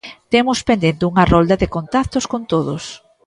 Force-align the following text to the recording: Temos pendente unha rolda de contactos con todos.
Temos 0.33 0.59
pendente 0.69 1.07
unha 1.11 1.27
rolda 1.33 1.55
de 1.61 1.71
contactos 1.75 2.25
con 2.31 2.41
todos. 2.51 2.83